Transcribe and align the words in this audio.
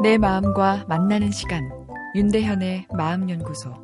내 0.00 0.16
마음과 0.16 0.84
만나는 0.88 1.32
시간 1.32 1.68
윤대현의 2.14 2.86
마음연구소 2.96 3.74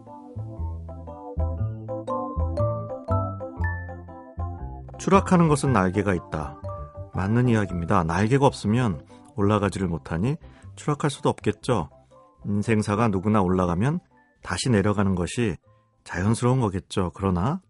추락하는 5.00 5.48
것은 5.48 5.72
날개가 5.72 6.14
있다. 6.14 6.61
맞는 7.14 7.48
이야기입니다. 7.48 8.05
날개가 8.05 8.46
없으면 8.46 9.05
올라가지를 9.34 9.88
못하니 9.88 10.37
추락할 10.77 11.11
수도 11.11 11.30
없겠죠. 11.30 11.91
인생사가 12.46 13.09
누구나 13.09 13.42
올라가면 13.42 13.98
다시 14.42 14.70
내려가는 14.70 15.16
것이 15.16 15.56
자연스러운 16.05 16.60
거겠죠. 16.60 17.10
그러나 17.15 17.60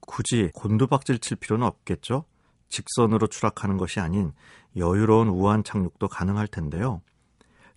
굳이 0.00 0.50
곤두박질 0.54 1.20
칠 1.20 1.38
필요는 1.38 1.66
없겠죠. 1.66 2.26
직선으로 2.68 3.28
추락하는 3.28 3.78
것이 3.78 4.00
아닌 4.00 4.32
여유로운 4.76 5.28
우한 5.28 5.64
착륙도 5.64 6.08
가능할 6.08 6.48
텐데요. 6.48 7.00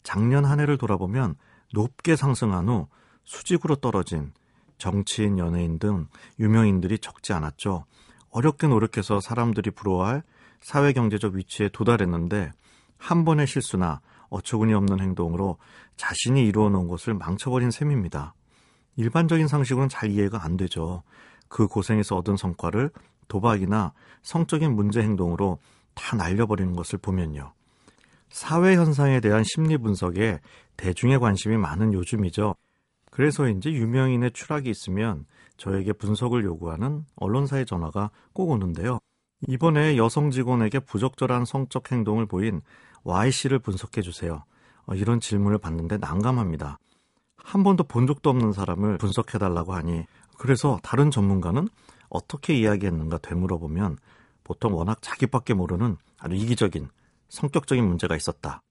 작년 0.03 0.45
한 0.45 0.59
해를 0.59 0.77
돌아보면 0.77 1.35
높게 1.73 2.15
상승한 2.15 2.69
후 2.69 2.87
수직으로 3.23 3.75
떨어진 3.77 4.31
정치인, 4.77 5.37
연예인 5.37 5.79
등 5.79 6.07
유명인들이 6.39 6.99
적지 6.99 7.33
않았죠. 7.33 7.85
어렵게 8.29 8.67
노력해서 8.67 9.19
사람들이 9.19 9.71
부러워할 9.71 10.23
사회 10.61 10.93
경제적 10.93 11.33
위치에 11.33 11.69
도달했는데 11.69 12.51
한 12.97 13.25
번의 13.25 13.47
실수나 13.47 14.01
어처구니 14.29 14.73
없는 14.73 14.99
행동으로 14.99 15.57
자신이 15.95 16.45
이루어 16.45 16.69
놓은 16.69 16.87
것을 16.87 17.13
망쳐버린 17.13 17.71
셈입니다. 17.71 18.33
일반적인 18.95 19.47
상식은 19.47 19.89
잘 19.89 20.09
이해가 20.11 20.43
안 20.43 20.57
되죠. 20.57 21.03
그 21.47 21.67
고생에서 21.67 22.17
얻은 22.17 22.35
성과를 22.35 22.91
도박이나 23.27 23.93
성적인 24.23 24.75
문제 24.75 25.01
행동으로 25.01 25.59
다 25.93 26.15
날려버리는 26.15 26.75
것을 26.75 26.99
보면요. 26.99 27.53
사회 28.29 28.75
현상에 28.75 29.19
대한 29.19 29.43
심리 29.43 29.77
분석에 29.77 30.39
대중의 30.75 31.19
관심이 31.19 31.57
많은 31.57 31.93
요즘이죠. 31.93 32.55
그래서인지 33.11 33.69
유명인의 33.69 34.31
추락이 34.31 34.69
있으면 34.69 35.25
저에게 35.57 35.93
분석을 35.93 36.43
요구하는 36.43 37.05
언론사의 37.15 37.65
전화가 37.65 38.11
꼭 38.33 38.51
오는데요. 38.51 38.99
이번에 39.47 39.97
여성 39.97 40.31
직원에게 40.31 40.79
부적절한 40.79 41.45
성적 41.45 41.91
행동을 41.91 42.25
보인 42.25 42.61
Y씨를 43.03 43.59
분석해 43.59 44.01
주세요. 44.01 44.43
어, 44.85 44.95
이런 44.95 45.19
질문을 45.19 45.57
받는데 45.57 45.97
난감합니다. 45.97 46.79
한 47.37 47.63
번도 47.63 47.85
본 47.85 48.07
적도 48.07 48.29
없는 48.29 48.51
사람을 48.51 48.97
분석해 48.97 49.37
달라고 49.37 49.73
하니 49.73 50.05
그래서 50.37 50.79
다른 50.83 51.11
전문가는 51.11 51.67
어떻게 52.09 52.55
이야기했는가 52.55 53.19
되물어보면 53.19 53.97
보통 54.43 54.75
워낙 54.75 55.01
자기밖에 55.01 55.53
모르는 55.53 55.97
아주 56.17 56.35
이기적인 56.35 56.89
성격적인 57.29 57.85
문제가 57.85 58.15
있었다. 58.15 58.61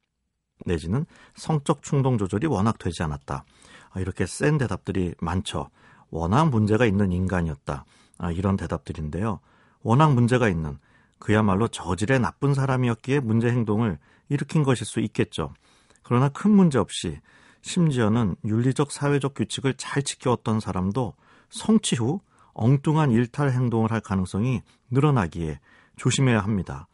내지는 0.64 1.04
성적 1.34 1.82
충동 1.82 2.18
조절이 2.18 2.46
워낙 2.46 2.78
되지 2.78 3.02
않았다. 3.02 3.44
아, 3.90 4.00
이렇게 4.00 4.26
센 4.26 4.58
대답들이 4.58 5.14
많죠. 5.20 5.68
워낙 6.10 6.50
문제가 6.50 6.86
있는 6.86 7.12
인간이었다. 7.12 7.84
아, 8.18 8.32
이런 8.32 8.56
대답들인데요. 8.56 9.40
워낙 9.82 10.14
문제가 10.14 10.48
있는 10.48 10.78
그야말로 11.18 11.68
저질의 11.68 12.20
나쁜 12.20 12.54
사람이었기에 12.54 13.20
문제 13.20 13.48
행동을 13.48 13.98
일으킨 14.28 14.62
것일 14.62 14.86
수 14.86 15.00
있겠죠. 15.00 15.54
그러나 16.02 16.28
큰 16.28 16.50
문제 16.50 16.78
없이 16.78 17.20
심지어는 17.62 18.36
윤리적 18.44 18.92
사회적 18.92 19.34
규칙을 19.34 19.74
잘 19.74 20.02
지켜왔던 20.02 20.60
사람도 20.60 21.14
성취 21.50 21.96
후 21.96 22.20
엉뚱한 22.54 23.10
일탈 23.10 23.50
행동을 23.50 23.90
할 23.90 24.00
가능성이 24.00 24.62
늘어나기에 24.90 25.60
조심해야 25.96 26.40
합니다. 26.40 26.86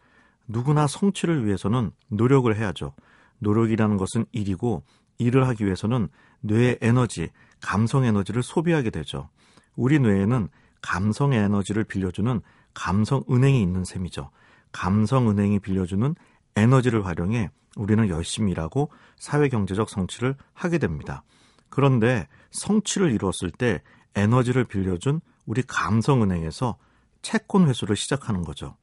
누구나 0.53 0.87
성취를 0.87 1.47
위해서는 1.47 1.91
노력을 2.09 2.55
해야죠. 2.55 2.95
노력이라는 3.39 3.97
것은 3.97 4.27
일이고 4.33 4.85
일을 5.19 5.49
하기 5.49 5.65
위해서는 5.65 6.09
뇌의 6.41 6.79
에너지, 6.81 7.31
감성 7.61 8.05
에너지를 8.05 8.43
소비하게 8.43 8.91
되죠. 8.91 9.29
우리 9.77 9.99
뇌에는 9.99 10.49
감성 10.83 11.33
에너지를 11.33 11.85
빌려주는 11.85 12.41
감성 12.75 13.25
은행이 13.31 13.63
있는 13.63 13.85
셈이죠. 13.85 14.31
감성 14.73 15.31
은행이 15.31 15.61
빌려주는 15.61 16.15
에너지를 16.57 17.07
활용해 17.07 17.51
우리는 17.77 18.09
열심히 18.09 18.53
일하고 18.53 18.91
사회 19.17 19.49
경제적 19.49 19.89
성취를 19.89 20.37
하게 20.53 20.79
됩니다. 20.79 21.23
그런데 21.71 22.29
성취를 22.51 23.11
이루었을 23.13 23.51
때 23.51 23.81
에너지를 24.15 24.65
빌려준 24.65 25.21
우리 25.47 25.63
감성 25.63 26.23
은행에서 26.23 26.77
채권 27.23 27.69
회수를 27.69 27.97
시작하는 27.97 28.43
거죠. 28.43 28.77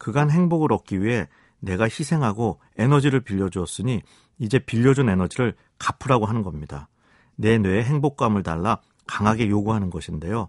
그간 0.00 0.30
행복을 0.30 0.72
얻기 0.72 1.02
위해 1.02 1.28
내가 1.60 1.84
희생하고 1.84 2.58
에너지를 2.78 3.20
빌려주었으니 3.20 4.00
이제 4.38 4.58
빌려준 4.58 5.10
에너지를 5.10 5.54
갚으라고 5.78 6.24
하는 6.24 6.42
겁니다. 6.42 6.88
내 7.36 7.58
뇌에 7.58 7.84
행복감을 7.84 8.42
달라 8.42 8.80
강하게 9.06 9.50
요구하는 9.50 9.90
것인데요. 9.90 10.48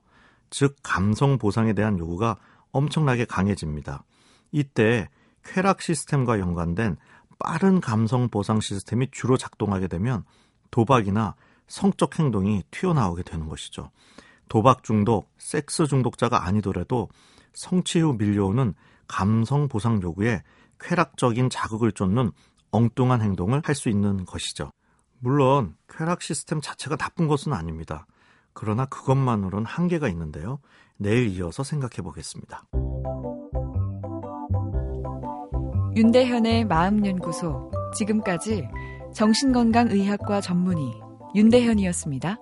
즉, 0.50 0.78
감성 0.84 1.38
보상에 1.38 1.74
대한 1.74 2.00
요구가 2.00 2.38
엄청나게 2.72 3.26
강해집니다. 3.26 4.06
이때 4.54 5.10
쾌락 5.44 5.82
시스템과 5.82 6.40
연관된 6.40 6.96
빠른 7.38 7.82
감성 7.82 8.30
보상 8.30 8.62
시스템이 8.62 9.10
주로 9.12 9.36
작동하게 9.36 9.90
되면 9.90 10.24
도박이나 10.70 11.36
성적 11.68 12.20
행동이 12.20 12.64
튀어나오게 12.72 13.24
되는 13.24 13.50
것이죠. 13.50 13.92
도박 14.48 14.84
중독, 14.84 15.30
섹스 15.38 15.88
중독자가 15.88 16.46
아니더라도 16.46 17.10
성취 17.54 18.00
후 18.00 18.14
밀려오는 18.14 18.74
감성 19.08 19.68
보상 19.68 20.02
요구에 20.02 20.42
쾌락적인 20.80 21.50
자극을 21.50 21.92
쫓는 21.92 22.32
엉뚱한 22.72 23.22
행동을 23.22 23.62
할 23.66 23.76
수 23.76 23.90
있는 23.90 24.26
것이죠. 24.26 24.72
물론 25.20 25.76
쾌락 25.88 26.22
시스템 26.22 26.62
자체가 26.62 26.96
나쁜 26.96 27.28
것은 27.28 27.54
아닙니다. 27.54 28.06
그러나 28.54 28.86
그것만으로는 28.86 29.66
한계가 29.66 30.08
있는데요. 30.10 30.60
내일 30.98 31.30
이어서 31.30 31.64
생각해 31.64 31.98
보겠습니다. 32.04 32.66
윤대현의 35.96 36.66
마음연구소. 36.66 37.72
지금까지 37.96 38.68
정신건강의학과 39.14 40.42
전문의 40.42 40.94
윤대현이었습니다. 41.36 42.38